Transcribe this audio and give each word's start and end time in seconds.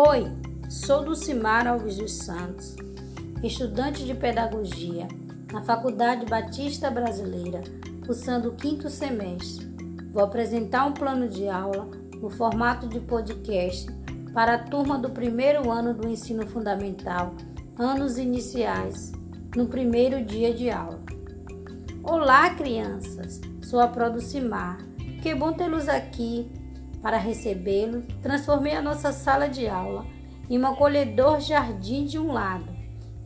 Oi, 0.00 0.30
sou 0.70 1.02
Dulcimar 1.02 1.66
Alves 1.66 1.96
dos 1.96 2.12
Santos, 2.12 2.76
estudante 3.42 4.04
de 4.04 4.14
Pedagogia 4.14 5.08
na 5.52 5.60
Faculdade 5.60 6.24
Batista 6.24 6.88
Brasileira, 6.88 7.64
cursando 8.06 8.50
o 8.50 8.54
quinto 8.54 8.88
semestre. 8.88 9.66
Vou 10.12 10.22
apresentar 10.22 10.86
um 10.86 10.92
plano 10.92 11.26
de 11.26 11.48
aula 11.48 11.90
no 12.22 12.30
formato 12.30 12.86
de 12.86 13.00
podcast 13.00 13.90
para 14.32 14.54
a 14.54 14.58
turma 14.62 14.96
do 14.96 15.10
primeiro 15.10 15.68
ano 15.68 15.92
do 15.92 16.08
ensino 16.08 16.46
fundamental, 16.46 17.34
anos 17.76 18.18
iniciais, 18.18 19.10
no 19.56 19.66
primeiro 19.66 20.24
dia 20.24 20.54
de 20.54 20.70
aula. 20.70 21.02
Olá, 22.04 22.50
crianças! 22.50 23.40
Sou 23.62 23.80
a 23.80 23.88
Producimar. 23.88 24.78
Que 25.20 25.34
bom 25.34 25.52
tê-los 25.52 25.88
aqui 25.88 26.48
para 27.02 27.16
recebê-los, 27.16 28.04
transformei 28.22 28.74
a 28.74 28.82
nossa 28.82 29.12
sala 29.12 29.48
de 29.48 29.68
aula 29.68 30.04
em 30.50 30.58
um 30.58 30.66
acolhedor 30.66 31.40
jardim 31.40 32.04
de 32.04 32.18
um 32.18 32.32
lado 32.32 32.68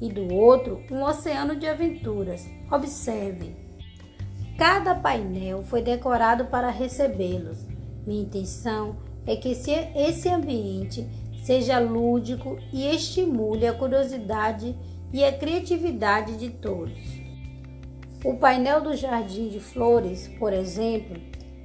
e 0.01 0.09
do 0.09 0.35
outro 0.35 0.83
um 0.91 1.03
oceano 1.03 1.57
de 1.57 1.67
aventuras. 1.67 2.49
Observe. 2.71 3.55
Cada 4.59 4.95
painel 4.95 5.63
foi 5.63 5.83
decorado 5.83 6.47
para 6.47 6.71
recebê-los. 6.71 7.67
Minha 8.07 8.23
intenção 8.23 8.97
é 9.27 9.37
que 9.37 9.49
esse 9.51 10.29
ambiente 10.29 11.09
seja 11.45 11.79
lúdico 11.79 12.59
e 12.73 12.87
estimule 12.95 13.67
a 13.67 13.73
curiosidade 13.73 14.77
e 15.13 15.25
a 15.25 15.33
criatividade 15.33 16.37
de 16.37 16.51
todos. 16.51 16.99
O 18.25 18.37
painel 18.37 18.81
do 18.81 18.95
Jardim 18.97 19.49
de 19.49 19.59
Flores, 19.59 20.29
por 20.39 20.53
exemplo, 20.53 21.21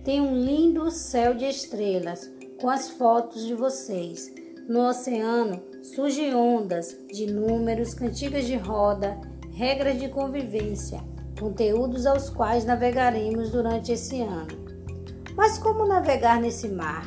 tem 0.07 0.21
um 0.21 0.41
lindo 0.41 0.89
céu 0.89 1.33
de 1.33 1.43
estrelas 1.43 2.31
com 2.61 2.69
as 2.69 2.87
fotos 2.91 3.45
de 3.45 3.53
vocês. 3.53 4.33
No 4.65 4.87
oceano 4.87 5.61
surgem 5.83 6.33
ondas 6.33 6.97
de 7.11 7.29
números, 7.29 7.93
cantigas 7.93 8.45
de 8.45 8.55
roda, 8.55 9.19
regras 9.51 9.99
de 9.99 10.07
convivência, 10.07 11.01
conteúdos 11.37 12.05
aos 12.05 12.29
quais 12.29 12.63
navegaremos 12.63 13.49
durante 13.49 13.91
esse 13.91 14.21
ano. 14.21 14.47
Mas 15.35 15.57
como 15.57 15.85
navegar 15.85 16.39
nesse 16.39 16.69
mar? 16.69 17.05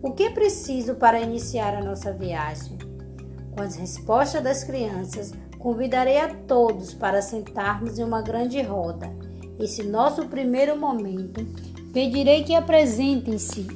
O 0.00 0.12
que 0.12 0.22
é 0.22 0.30
preciso 0.30 0.94
para 0.94 1.18
iniciar 1.18 1.74
a 1.74 1.82
nossa 1.82 2.12
viagem? 2.12 2.78
Com 3.56 3.60
as 3.60 3.74
respostas 3.74 4.40
das 4.40 4.62
crianças, 4.62 5.32
convidarei 5.58 6.18
a 6.18 6.32
todos 6.32 6.94
para 6.94 7.20
sentarmos 7.20 7.98
em 7.98 8.04
uma 8.04 8.22
grande 8.22 8.62
roda. 8.62 9.10
Esse 9.58 9.82
nosso 9.82 10.28
primeiro 10.28 10.78
momento 10.78 11.44
Pedirei 11.94 12.42
que 12.42 12.56
apresentem-se 12.56 13.68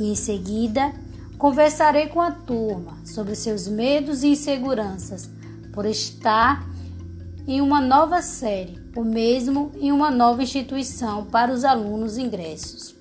e, 0.00 0.10
em 0.10 0.16
seguida, 0.16 0.92
conversarei 1.38 2.08
com 2.08 2.20
a 2.20 2.32
turma 2.32 2.98
sobre 3.04 3.36
seus 3.36 3.68
medos 3.68 4.24
e 4.24 4.28
inseguranças 4.30 5.30
por 5.72 5.86
estar 5.86 6.68
em 7.46 7.60
uma 7.60 7.80
nova 7.80 8.20
série, 8.20 8.80
ou 8.96 9.04
mesmo 9.04 9.70
em 9.80 9.92
uma 9.92 10.10
nova 10.10 10.42
instituição 10.42 11.26
para 11.26 11.52
os 11.52 11.64
alunos 11.64 12.18
ingressos, 12.18 12.96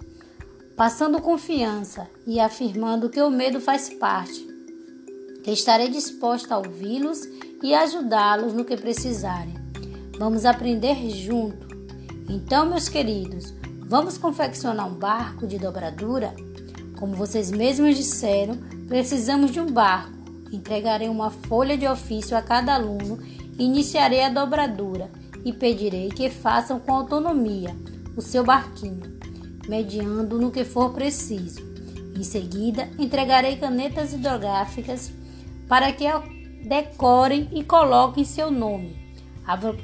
passando 0.78 1.22
confiança 1.22 2.08
e 2.28 2.39
afirmando 2.39 3.09
que 3.09 3.22
o 3.22 3.32
medo 3.32 3.59
faz 3.59 3.89
parte, 3.89 4.48
que 5.44 5.50
estarei 5.50 5.89
disposta 5.89 6.54
a 6.54 6.59
ouvi-los 6.59 7.28
e 7.64 7.73
ajudá-los 7.73 8.54
no 8.54 8.64
que 8.64 8.78
precisarem. 8.78 9.56
Vamos 10.20 10.45
aprender 10.45 11.09
junto. 11.09 11.67
Então, 12.30 12.67
meus 12.67 12.88
queridos, 12.88 13.54
Vamos 13.92 14.17
confeccionar 14.17 14.88
um 14.88 14.94
barco 14.94 15.45
de 15.45 15.59
dobradura? 15.59 16.34
Como 16.97 17.14
vocês 17.14 17.52
mesmos 17.52 17.98
disseram, 17.98 18.56
precisamos 18.88 19.52
de 19.52 19.59
um 19.59 19.70
barco. 19.70 20.14
Entregarei 20.50 21.09
uma 21.09 21.30
folha 21.30 21.77
de 21.77 21.86
ofício 21.86 22.38
a 22.38 22.42
cada 22.42 22.73
aluno, 22.73 23.20
iniciarei 23.60 24.23
a 24.23 24.30
dobradura 24.30 25.11
e 25.43 25.52
pedirei 25.52 26.08
que 26.08 26.30
façam 26.30 26.80
com 26.80 26.93
autonomia 26.93 27.76
o 28.16 28.21
seu 28.21 28.45
barquinho, 28.45 29.20
mediando 29.67 30.39
no 30.39 30.52
que 30.52 30.64
for 30.64 30.93
preciso. 30.93 31.60
Em 32.16 32.23
seguida, 32.23 32.87
entregarei 32.98 33.58
canetas 33.58 34.14
hidrográficas 34.14 35.11
para 35.67 35.92
que 35.92 36.05
decorem 36.66 37.49
e 37.52 37.61
coloquem 37.61 38.23
seu 38.23 38.49
nome. 38.49 38.95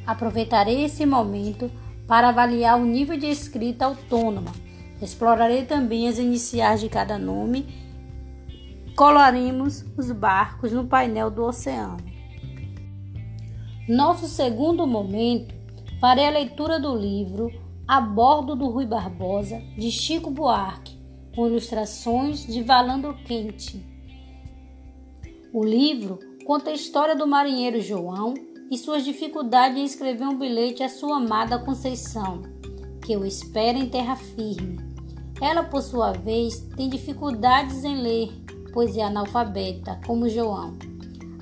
Aproveitarei 0.06 0.86
esse 0.86 1.06
momento 1.06 1.70
para 2.08 2.30
avaliar 2.30 2.80
o 2.80 2.86
nível 2.86 3.18
de 3.18 3.28
escrita 3.28 3.86
autônoma. 3.86 4.52
Explorarei 5.02 5.66
também 5.66 6.08
as 6.08 6.18
iniciais 6.18 6.80
de 6.80 6.90
cada 6.90 7.20
nome. 7.20 7.68
Coloremos 8.96 9.86
os 9.98 10.12
barcos 10.12 10.72
no 10.72 10.88
painel 10.88 11.30
do 11.30 11.44
oceano. 11.44 11.98
Nosso 13.88 14.28
segundo 14.28 14.88
momento, 14.88 15.54
farei 16.02 16.26
a 16.26 16.32
leitura 16.32 16.80
do 16.80 16.96
livro 16.96 17.52
A 17.88 18.02
Bordo 18.02 18.56
do 18.56 18.68
Rui 18.70 18.86
Barbosa, 18.86 19.62
de 19.78 19.92
Chico 19.92 20.32
Buarque, 20.32 20.98
com 21.36 21.48
ilustrações 21.48 22.46
de 22.48 22.64
Valando 22.64 23.14
Quente. 23.26 23.86
O 25.54 25.64
livro 25.64 26.20
conta 26.46 26.70
a 26.70 26.74
história 26.74 27.16
do 27.16 27.28
marinheiro 27.28 27.80
João 27.80 28.34
e 28.70 28.78
suas 28.78 29.06
dificuldades 29.06 29.78
em 29.78 29.86
escrever 29.86 30.28
um 30.28 30.38
bilhete 30.38 30.84
à 30.84 30.90
sua 30.90 31.18
amada 31.18 31.60
Conceição, 31.60 32.42
que 33.04 33.16
o 33.16 33.26
espera 33.26 33.78
em 33.78 33.90
terra 33.90 34.16
firme. 34.16 34.80
Ela, 35.42 35.64
por 35.64 35.82
sua 35.82 36.12
vez, 36.12 36.60
tem 36.76 36.90
dificuldades 36.90 37.84
em 37.84 38.02
ler, 38.02 38.32
pois 38.74 38.98
é 38.98 39.04
analfabeta, 39.04 40.00
como 40.06 40.28
João. 40.28 40.78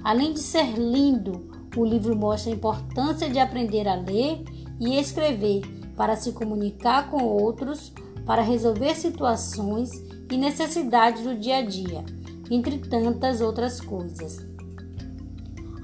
Além 0.04 0.34
de 0.34 0.40
ser 0.40 0.74
lindo, 0.78 1.50
o 1.76 1.84
livro 1.84 2.16
mostra 2.16 2.52
a 2.52 2.56
importância 2.56 3.30
de 3.30 3.40
aprender 3.40 3.88
a 3.88 3.96
ler 3.96 4.44
e 4.80 4.98
escrever 5.00 5.62
para 5.96 6.16
se 6.16 6.32
comunicar 6.34 7.10
com 7.10 7.24
outros, 7.24 7.92
para 8.26 8.42
resolver 8.42 8.96
situações 8.96 9.90
e 10.30 10.38
necessidades 10.38 11.24
do 11.24 11.36
dia 11.36 11.58
a 11.58 11.62
dia, 11.62 12.06
entre 12.52 12.78
tantas 12.80 13.42
outras 13.42 13.80
coisas. 13.82 14.55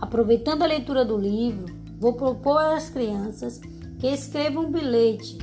Aproveitando 0.01 0.63
a 0.63 0.65
leitura 0.65 1.05
do 1.05 1.15
livro, 1.15 1.65
vou 1.99 2.13
propor 2.13 2.57
às 2.57 2.89
crianças 2.89 3.61
que 3.99 4.07
escrevam 4.07 4.65
um 4.65 4.71
bilhete 4.71 5.37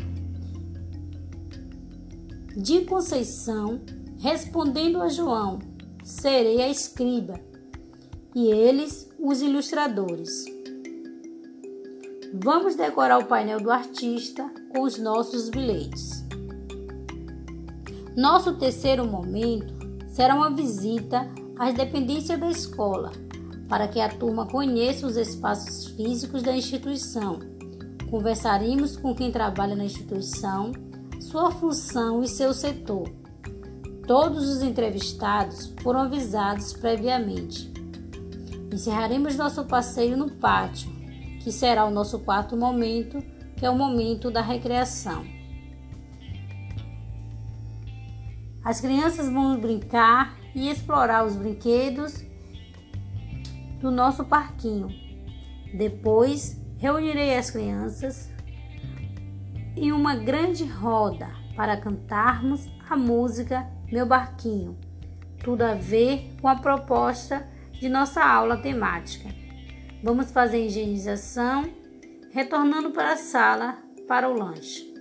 de 2.56 2.80
Conceição 2.80 3.80
respondendo 4.18 5.00
a 5.00 5.08
João: 5.08 5.60
serei 6.02 6.60
a 6.60 6.68
escriba, 6.68 7.40
e 8.34 8.50
eles 8.50 9.08
os 9.16 9.40
ilustradores. 9.40 10.44
Vamos 12.34 12.74
decorar 12.74 13.18
o 13.18 13.26
painel 13.26 13.60
do 13.60 13.70
artista 13.70 14.50
com 14.74 14.82
os 14.82 14.98
nossos 14.98 15.48
bilhetes. 15.48 16.26
Nosso 18.16 18.58
terceiro 18.58 19.06
momento 19.06 19.72
será 20.08 20.34
uma 20.34 20.50
visita 20.50 21.30
às 21.56 21.72
dependências 21.74 22.38
da 22.38 22.50
escola 22.50 23.12
para 23.68 23.86
que 23.86 24.00
a 24.00 24.08
turma 24.08 24.46
conheça 24.46 25.06
os 25.06 25.16
espaços 25.16 25.88
físicos 25.88 26.42
da 26.42 26.56
instituição. 26.56 27.38
Conversaremos 28.10 28.96
com 28.96 29.14
quem 29.14 29.30
trabalha 29.30 29.76
na 29.76 29.84
instituição, 29.84 30.72
sua 31.20 31.50
função 31.50 32.22
e 32.22 32.28
seu 32.28 32.54
setor. 32.54 33.08
Todos 34.06 34.48
os 34.48 34.62
entrevistados 34.62 35.74
foram 35.82 36.00
avisados 36.00 36.72
previamente. 36.72 37.70
Encerraremos 38.72 39.36
nosso 39.36 39.64
passeio 39.64 40.16
no 40.16 40.30
pátio, 40.30 40.90
que 41.42 41.52
será 41.52 41.84
o 41.84 41.90
nosso 41.90 42.20
quarto 42.20 42.56
momento, 42.56 43.22
que 43.56 43.66
é 43.66 43.70
o 43.70 43.76
momento 43.76 44.30
da 44.30 44.40
recreação. 44.40 45.24
As 48.64 48.80
crianças 48.80 49.30
vão 49.30 49.58
brincar 49.60 50.38
e 50.54 50.68
explorar 50.70 51.24
os 51.24 51.36
brinquedos 51.36 52.24
do 53.80 53.90
nosso 53.90 54.24
parquinho. 54.24 54.88
Depois, 55.72 56.60
reunirei 56.78 57.36
as 57.36 57.50
crianças 57.50 58.30
em 59.76 59.92
uma 59.92 60.16
grande 60.16 60.64
roda 60.64 61.28
para 61.54 61.76
cantarmos 61.76 62.68
a 62.88 62.96
música 62.96 63.68
Meu 63.90 64.06
Barquinho. 64.06 64.76
Tudo 65.42 65.62
a 65.62 65.74
ver 65.74 66.34
com 66.40 66.48
a 66.48 66.56
proposta 66.56 67.46
de 67.72 67.88
nossa 67.88 68.22
aula 68.22 68.56
temática. 68.56 69.28
Vamos 70.02 70.30
fazer 70.30 70.66
higienização, 70.66 71.64
retornando 72.32 72.90
para 72.90 73.12
a 73.12 73.16
sala 73.16 73.78
para 74.06 74.28
o 74.28 74.32
lanche. 74.32 74.92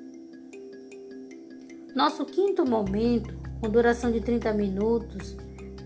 Nosso 1.95 2.25
quinto 2.25 2.67
momento, 2.67 3.35
com 3.59 3.69
duração 3.69 4.11
de 4.11 4.21
30 4.21 4.53
minutos, 4.53 5.35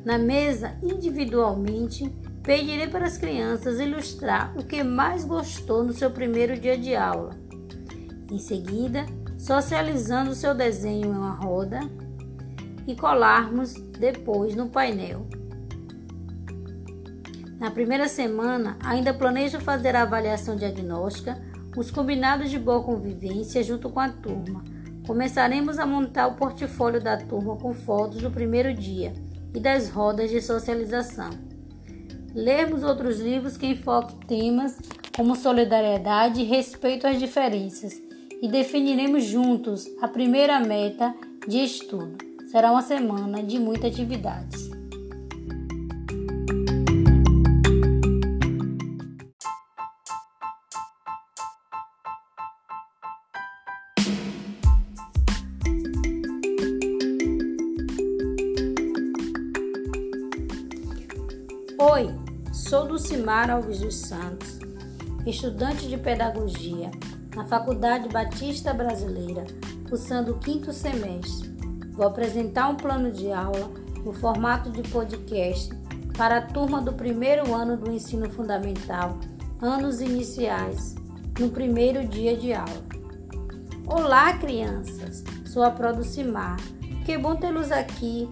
na 0.04 0.18
mesa 0.18 0.78
individualmente, 0.84 2.14
Pedirei 2.44 2.88
para 2.88 3.06
as 3.06 3.18
crianças 3.18 3.80
ilustrar 3.80 4.52
o 4.58 4.64
que 4.64 4.84
mais 4.84 5.24
gostou 5.24 5.84
no 5.84 5.94
seu 5.94 6.10
primeiro 6.10 6.60
dia 6.60 6.76
de 6.76 6.96
aula. 6.96 7.36
Em 8.32 8.40
seguida, 8.40 9.06
socializando 9.38 10.32
o 10.32 10.36
seu 10.36 10.56
desenho 10.56 11.06
em 11.06 11.12
uma 11.12 11.36
roda 11.36 11.80
e 12.88 12.96
colarmos 12.96 13.74
depois 13.74 14.56
no 14.56 14.70
painel. 14.70 15.28
Na 17.60 17.70
primeira 17.70 18.08
semana, 18.08 18.76
ainda 18.84 19.14
planejo 19.14 19.60
fazer 19.60 19.96
a 19.96 20.02
avaliação 20.02 20.56
diagnóstica, 20.56 21.40
os 21.78 21.92
combinados 21.92 22.50
de 22.50 22.58
boa 22.58 22.82
convivência 22.82 23.64
junto 23.64 23.88
com 23.88 24.00
a 24.00 24.10
turma. 24.10 24.64
Começaremos 25.06 25.78
a 25.78 25.86
montar 25.86 26.28
o 26.28 26.36
portfólio 26.36 27.00
da 27.00 27.18
turma 27.18 27.56
com 27.56 27.72
fotos 27.72 28.24
do 28.24 28.32
primeiro 28.32 28.74
dia 28.74 29.14
e 29.54 29.60
das 29.60 29.90
rodas 29.90 30.32
de 30.32 30.42
socialização. 30.42 31.51
Lermos 32.34 32.84
outros 32.84 33.20
livros 33.20 33.58
que 33.58 33.68
enfoquem 33.68 34.18
temas 34.20 34.80
como 35.16 35.36
solidariedade 35.36 36.42
e 36.42 36.46
respeito 36.46 37.06
às 37.06 37.20
diferenças 37.20 38.02
e 38.42 38.48
definiremos 38.48 39.26
juntos 39.26 39.86
a 40.02 40.08
primeira 40.08 40.60
meta 40.60 41.14
de 41.48 41.60
estudo. 41.60 42.18
Será 42.50 42.72
uma 42.72 42.82
semana 42.82 43.44
de 43.44 43.60
muitas 43.60 43.92
atividades. 43.92 44.61
Sou 62.72 62.88
Dulcimar 62.88 63.52
Alves 63.52 63.82
dos 63.82 63.96
Santos, 63.96 64.58
estudante 65.26 65.90
de 65.90 65.98
Pedagogia 65.98 66.90
na 67.36 67.44
Faculdade 67.44 68.08
Batista 68.08 68.74
Brasileira, 68.74 69.46
cursando 69.90 70.32
o 70.32 70.40
quinto 70.40 70.72
semestre. 70.72 71.50
Vou 71.92 72.08
apresentar 72.08 72.70
um 72.70 72.78
plano 72.78 73.12
de 73.12 73.30
aula 73.30 73.70
no 74.06 74.14
formato 74.14 74.70
de 74.72 74.84
podcast 74.84 75.70
para 76.18 76.38
a 76.38 76.42
turma 76.44 76.80
do 76.80 76.94
primeiro 76.94 77.54
ano 77.54 77.76
do 77.76 77.92
ensino 77.92 78.30
fundamental, 78.30 79.20
anos 79.62 80.00
iniciais, 80.00 80.96
no 81.38 81.50
primeiro 81.50 82.08
dia 82.08 82.38
de 82.38 82.54
aula. 82.54 82.86
Olá, 83.86 84.38
crianças! 84.38 85.26
Sou 85.44 85.62
a 85.62 85.72
Producimar. 85.72 86.56
Que 87.04 87.18
bom 87.18 87.36
tê-los 87.36 87.70
aqui 87.70 88.30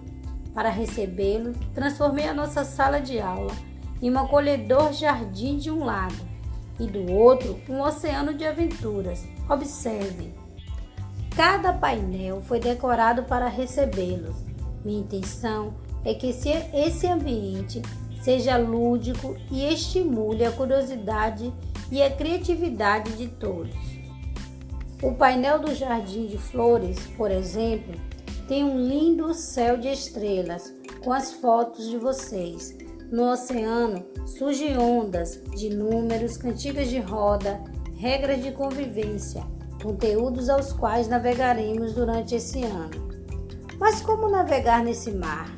para 0.54 0.70
recebê-lo, 0.70 1.52
transformei 1.74 2.26
a 2.26 2.32
nossa 2.32 2.64
sala 2.64 3.00
de 3.00 3.20
aula 3.20 3.52
em 4.00 4.10
um 4.10 4.18
acolhedor 4.18 4.92
jardim 4.92 5.56
de 5.58 5.70
um 5.70 5.84
lado 5.84 6.28
e 6.78 6.86
do 6.86 7.12
outro 7.12 7.60
um 7.68 7.80
oceano 7.80 8.34
de 8.34 8.44
aventuras. 8.44 9.26
Observem. 9.48 10.32
Cada 11.36 11.72
painel 11.72 12.42
foi 12.42 12.58
decorado 12.58 13.24
para 13.24 13.48
recebê-los. 13.48 14.36
Minha 14.84 15.00
intenção 15.00 15.74
é 16.04 16.14
que 16.14 16.28
esse 16.28 17.06
ambiente 17.06 17.82
seja 18.22 18.56
lúdico 18.56 19.36
e 19.50 19.64
estimule 19.72 20.44
a 20.44 20.52
curiosidade 20.52 21.52
e 21.90 22.02
a 22.02 22.10
criatividade 22.10 23.12
de 23.12 23.28
todos. 23.28 23.74
O 25.02 25.14
painel 25.14 25.58
do 25.58 25.74
Jardim 25.74 26.26
de 26.26 26.36
Flores, 26.36 27.06
por 27.16 27.30
exemplo, 27.30 27.94
tem 28.46 28.64
um 28.64 28.86
lindo 28.86 29.32
céu 29.32 29.78
de 29.78 29.88
estrelas 29.88 30.74
com 31.02 31.12
as 31.12 31.32
fotos 31.32 31.88
de 31.88 31.96
vocês. 31.96 32.76
No 33.10 33.30
oceano 33.32 34.04
surgem 34.26 34.78
ondas 34.78 35.42
de 35.56 35.74
números, 35.74 36.36
cantigas 36.36 36.88
de 36.88 36.98
roda, 36.98 37.60
regras 37.96 38.42
de 38.42 38.52
convivência, 38.52 39.42
conteúdos 39.82 40.48
aos 40.48 40.72
quais 40.72 41.08
navegaremos 41.08 41.92
durante 41.92 42.34
esse 42.34 42.62
ano. 42.62 43.10
Mas 43.78 44.00
como 44.00 44.28
navegar 44.28 44.84
nesse 44.84 45.10
mar? 45.10 45.50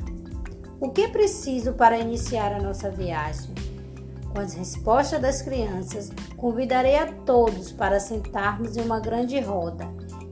O 0.80 0.90
que 0.90 1.02
é 1.02 1.08
preciso 1.08 1.74
para 1.74 1.98
iniciar 1.98 2.52
a 2.52 2.62
nossa 2.62 2.90
viagem? 2.90 3.54
Com 4.32 4.40
as 4.40 4.54
respostas 4.54 5.20
das 5.20 5.42
crianças, 5.42 6.10
convidarei 6.36 6.96
a 6.96 7.12
todos 7.12 7.70
para 7.70 8.00
sentarmos 8.00 8.76
em 8.76 8.80
uma 8.80 8.98
grande 8.98 9.38
roda. 9.40 9.86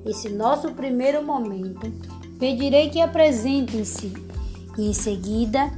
Esse 0.06 0.30
nosso 0.30 0.72
primeiro 0.72 1.22
momento 1.22 1.92
Pedirei 2.40 2.88
que 2.88 3.02
apresentem-se 3.02 4.14
e, 4.78 4.88
em 4.88 4.94
seguida, 4.94 5.70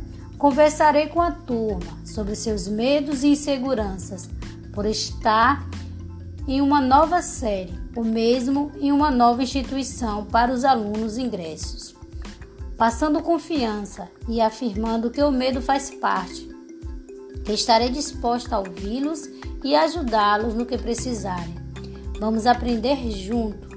conversarei 0.42 1.06
com 1.06 1.20
a 1.20 1.30
turma 1.30 1.96
sobre 2.04 2.34
seus 2.34 2.66
medos 2.66 3.22
e 3.22 3.28
inseguranças 3.28 4.28
por 4.72 4.84
estar 4.84 5.64
em 6.48 6.60
uma 6.60 6.80
nova 6.80 7.22
série, 7.22 7.78
ou 7.94 8.02
mesmo 8.02 8.72
em 8.80 8.90
uma 8.90 9.08
nova 9.08 9.44
instituição 9.44 10.24
para 10.24 10.52
os 10.52 10.64
alunos 10.64 11.16
ingressos. 11.16 11.94
Passando 12.76 13.22
confiança 13.22 14.08
e 14.28 14.40
afirmando 14.40 15.12
que 15.12 15.22
o 15.22 15.30
medo 15.30 15.62
faz 15.62 15.90
parte, 15.90 16.50
estarei 17.48 17.90
disposta 17.90 18.56
a 18.56 18.58
ouvi-los 18.58 19.30
e 19.62 19.76
ajudá-los 19.76 20.54
no 20.54 20.66
que 20.66 20.76
precisarem. 20.76 21.54
Vamos 22.18 22.48
aprender 22.48 23.12
junto. 23.12 23.68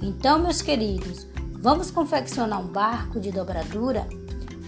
Então, 0.00 0.38
meus 0.38 0.62
queridos, 0.62 1.26
Vamos 1.64 1.90
confeccionar 1.90 2.60
um 2.60 2.66
barco 2.66 3.18
de 3.18 3.32
dobradura? 3.32 4.06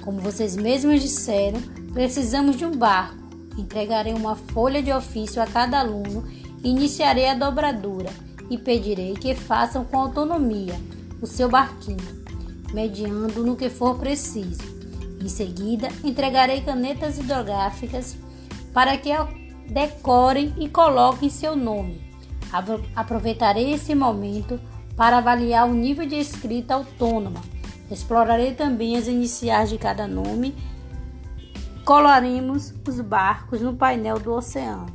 Como 0.06 0.20
vocês 0.20 0.54
mesmos 0.54 1.02
disseram, 1.02 1.60
precisamos 1.92 2.54
de 2.54 2.64
um 2.64 2.70
barco. 2.70 3.16
Entregarei 3.58 4.14
uma 4.14 4.36
folha 4.36 4.80
de 4.80 4.92
ofício 4.92 5.42
a 5.42 5.46
cada 5.48 5.80
aluno, 5.80 6.24
iniciarei 6.62 7.28
a 7.28 7.34
dobradura 7.34 8.10
e 8.48 8.56
pedirei 8.56 9.14
que 9.14 9.34
façam 9.34 9.84
com 9.84 9.98
autonomia 9.98 10.80
o 11.20 11.26
seu 11.26 11.48
barquinho, 11.48 11.98
mediando 12.72 13.44
no 13.44 13.56
que 13.56 13.68
for 13.68 13.98
preciso. 13.98 14.62
Em 15.20 15.28
seguida, 15.28 15.88
entregarei 16.04 16.60
canetas 16.60 17.18
hidrográficas 17.18 18.16
para 18.72 18.96
que 18.96 19.10
decorem 19.68 20.54
e 20.56 20.68
coloquem 20.68 21.28
seu 21.28 21.56
nome. 21.56 22.00
Aproveitarei 22.94 23.72
esse 23.72 23.92
momento 23.92 24.60
para 24.96 25.18
avaliar 25.18 25.68
o 25.68 25.74
nível 25.74 26.06
de 26.06 26.14
escrita 26.14 26.74
autônoma. 26.74 27.55
Explorarei 27.90 28.54
também 28.54 28.96
as 28.96 29.06
iniciais 29.06 29.70
de 29.70 29.78
cada 29.78 30.06
nome. 30.06 30.54
Coloremos 31.84 32.74
os 32.86 33.00
barcos 33.00 33.60
no 33.60 33.76
painel 33.76 34.18
do 34.18 34.32
oceano. 34.32 34.86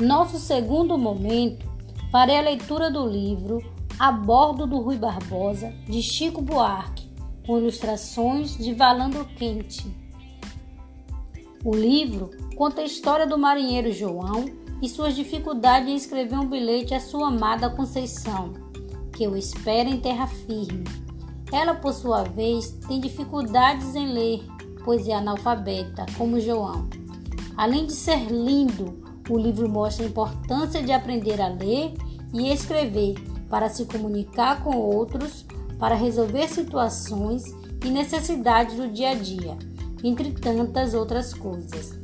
Nosso 0.00 0.38
segundo 0.38 0.96
momento, 0.96 1.66
farei 2.12 2.36
a 2.36 2.42
leitura 2.42 2.90
do 2.90 3.06
livro 3.06 3.62
A 3.98 4.12
Bordo 4.12 4.66
do 4.66 4.78
Rui 4.78 4.96
Barbosa, 4.96 5.72
de 5.88 6.02
Chico 6.02 6.42
Buarque, 6.42 7.10
com 7.46 7.58
ilustrações 7.58 8.56
de 8.56 8.74
Valando 8.74 9.24
Quente. 9.24 9.86
O 11.64 11.74
livro 11.74 12.30
conta 12.54 12.82
a 12.82 12.84
história 12.84 13.26
do 13.26 13.38
marinheiro 13.38 13.90
João 13.90 14.44
e 14.80 14.88
suas 14.88 15.16
dificuldades 15.16 15.88
em 15.88 15.96
escrever 15.96 16.38
um 16.38 16.46
bilhete 16.46 16.94
à 16.94 17.00
sua 17.00 17.28
amada 17.28 17.70
Conceição, 17.70 18.52
que 19.18 19.26
o 19.26 19.36
espera 19.36 19.88
em 19.88 19.98
terra 19.98 20.28
firme. 20.28 20.84
Ela, 21.52 21.74
por 21.74 21.92
sua 21.92 22.22
vez, 22.22 22.70
tem 22.86 23.00
dificuldades 23.00 23.96
em 23.96 24.12
ler, 24.12 24.46
pois 24.84 25.08
é 25.08 25.12
analfabeta, 25.12 26.06
como 26.16 26.38
João. 26.38 26.88
Além 27.56 27.86
de 27.86 27.94
ser 27.94 28.30
lindo, 28.30 29.02
o 29.28 29.36
livro 29.36 29.68
mostra 29.68 30.04
a 30.06 30.08
importância 30.08 30.84
de 30.84 30.92
aprender 30.92 31.40
a 31.40 31.48
ler 31.48 31.94
e 32.32 32.52
escrever 32.52 33.16
para 33.50 33.68
se 33.68 33.86
comunicar 33.86 34.62
com 34.62 34.76
outros, 34.76 35.44
para 35.80 35.96
resolver 35.96 36.46
situações 36.46 37.42
e 37.84 37.90
necessidades 37.90 38.76
do 38.76 38.88
dia 38.88 39.10
a 39.10 39.14
dia, 39.14 39.58
entre 40.04 40.30
tantas 40.30 40.94
outras 40.94 41.34
coisas. 41.34 41.98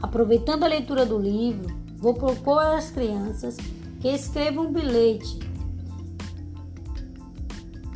Aproveitando 0.00 0.62
a 0.62 0.68
leitura 0.68 1.04
do 1.04 1.18
livro, 1.18 1.74
vou 1.96 2.14
propor 2.14 2.60
às 2.60 2.88
crianças 2.88 3.56
que 4.00 4.06
escrevam 4.06 4.66
um 4.66 4.72
bilhete 4.72 5.51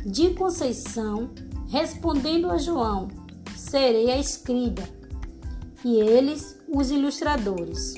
de 0.07 0.29
Conceição 0.29 1.29
respondendo 1.67 2.49
a 2.49 2.57
João: 2.57 3.09
serei 3.55 4.09
a 4.09 4.17
escriba, 4.17 4.83
e 5.83 5.99
eles 5.99 6.57
os 6.67 6.89
ilustradores. 6.89 7.93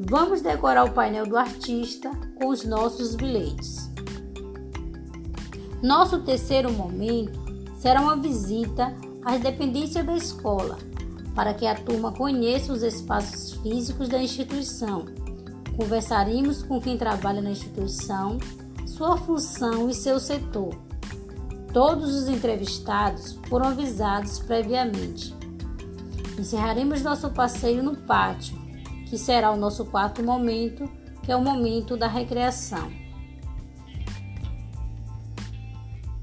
Vamos 0.00 0.40
decorar 0.40 0.84
o 0.84 0.92
painel 0.92 1.26
do 1.26 1.36
artista 1.36 2.10
com 2.40 2.48
os 2.48 2.64
nossos 2.64 3.14
bilhetes. 3.14 3.90
Nosso 5.82 6.20
terceiro 6.22 6.72
momento 6.72 7.38
será 7.76 8.00
uma 8.00 8.16
visita 8.16 8.96
às 9.22 9.40
dependências 9.40 10.04
da 10.04 10.16
escola 10.16 10.78
para 11.34 11.52
que 11.52 11.66
a 11.66 11.74
turma 11.74 12.12
conheça 12.12 12.72
os 12.72 12.82
espaços 12.82 13.52
físicos 13.60 14.08
da 14.08 14.22
instituição. 14.22 15.04
Conversaremos 15.76 16.62
com 16.62 16.80
quem 16.80 16.96
trabalha 16.96 17.42
na 17.42 17.50
instituição, 17.50 18.38
sua 18.94 19.16
função 19.16 19.90
e 19.90 19.94
seu 19.94 20.20
setor. 20.20 20.72
Todos 21.72 22.14
os 22.14 22.28
entrevistados 22.28 23.36
foram 23.48 23.66
avisados 23.66 24.38
previamente. 24.38 25.34
Encerraremos 26.38 27.02
nosso 27.02 27.28
passeio 27.30 27.82
no 27.82 27.96
pátio, 27.96 28.56
que 29.08 29.18
será 29.18 29.50
o 29.50 29.56
nosso 29.56 29.84
quarto 29.86 30.22
momento, 30.22 30.88
que 31.24 31.32
é 31.32 31.36
o 31.36 31.42
momento 31.42 31.96
da 31.96 32.06
recreação. 32.06 32.88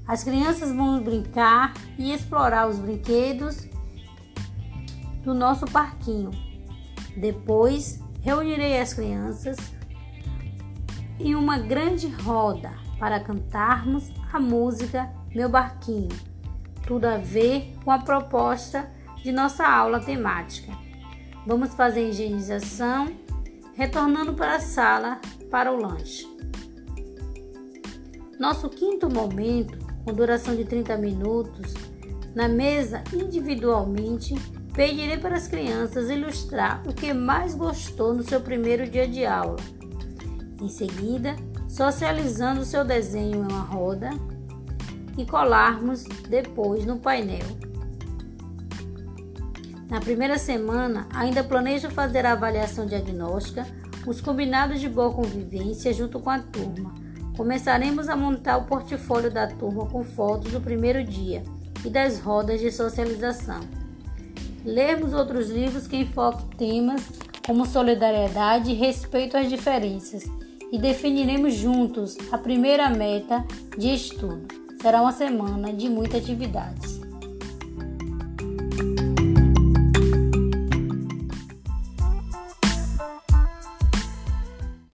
As 0.08 0.24
crianças 0.24 0.74
vão 0.74 1.04
brincar 1.04 1.74
e 1.98 2.14
explorar 2.14 2.70
os 2.70 2.80
brinquedos 2.80 3.68
do 5.26 5.34
nosso 5.34 5.66
parquinho. 5.66 6.32
Depois, 7.18 8.00
reunirei 8.22 8.80
as 8.80 8.94
crianças 8.94 9.58
em 11.20 11.36
uma 11.36 11.58
grande 11.58 12.08
roda 12.08 12.72
para 13.00 13.20
cantarmos 13.20 14.10
a 14.32 14.40
música 14.40 15.12
Meu 15.34 15.50
Barquinho. 15.50 16.10
Tudo 16.86 17.06
a 17.06 17.18
ver 17.18 17.76
com 17.84 17.92
a 17.92 18.00
proposta 18.00 18.90
de 19.24 19.32
nossa 19.32 19.66
aula 19.66 20.00
temática. 20.00 20.72
Vamos 21.46 21.74
fazer 21.74 22.10
higienização, 22.10 23.08
retornando 23.74 24.34
para 24.34 24.56
a 24.56 24.60
sala 24.60 25.20
para 25.50 25.72
o 25.72 25.78
lanche. 25.78 26.28
Nosso 28.40 28.70
quinto 28.70 29.10
momento, 29.10 29.78
com 30.04 30.14
duração 30.14 30.56
de 30.56 30.66
30 30.66 30.98
minutos, 30.98 31.74
na 32.34 32.48
mesa 32.48 33.04
individualmente, 33.14 34.36
pedirei 34.74 35.18
para 35.18 35.36
as 35.36 35.48
crianças 35.48 36.10
ilustrar 36.10 36.82
o 36.88 36.94
que 36.94 37.14
mais 37.14 37.54
gostou 37.54 38.14
no 38.14 38.24
seu 38.24 38.42
primeiro 38.42 38.90
dia 38.90 39.08
de 39.08 39.26
aula. 39.26 39.58
Em 40.62 40.70
seguida, 40.70 41.36
socializando 41.68 42.64
seu 42.64 42.86
desenho 42.86 43.38
em 43.38 43.52
uma 43.52 43.62
roda 43.62 44.12
e 45.18 45.26
colarmos 45.26 46.04
depois 46.30 46.86
no 46.86 47.00
painel. 47.00 47.48
Na 49.90 50.00
primeira 50.00 50.38
semana, 50.38 51.08
ainda 51.12 51.44
planejo 51.44 51.90
fazer 51.90 52.28
a 52.28 52.34
avaliação 52.34 52.86
diagnóstica, 52.86 53.66
os 54.06 54.22
combinados 54.22 54.80
de 54.80 54.88
boa 54.88 55.12
convivência 55.12 55.92
junto 55.92 56.20
com 56.20 56.30
a 56.30 56.38
turma. 56.38 56.94
Começaremos 57.36 58.08
a 58.08 58.16
montar 58.16 58.58
o 58.58 58.66
portfólio 58.66 59.32
da 59.32 59.48
turma 59.48 59.88
com 59.88 60.04
fotos 60.04 60.52
do 60.52 60.62
primeiro 60.62 61.04
dia 61.04 61.42
e 61.84 61.90
das 61.90 62.20
rodas 62.20 62.62
de 62.62 62.72
socialização. 62.72 63.62
Lermos 64.64 65.12
outros 65.12 65.50
livros 65.50 65.88
que 65.88 65.98
enfoquem 65.98 66.50
temas 66.50 67.02
como 67.44 67.66
solidariedade 67.66 68.70
e 68.70 68.76
respeito 68.76 69.36
às 69.36 69.50
diferenças 69.50 70.24
e 70.72 70.78
definiremos 70.78 71.54
juntos 71.54 72.18
a 72.32 72.38
primeira 72.38 72.90
meta 72.90 73.46
de 73.78 73.94
estudo. 73.94 74.48
Será 74.82 75.02
uma 75.02 75.12
semana 75.12 75.74
de 75.74 75.90
muitas 75.90 76.22
atividades. 76.24 77.01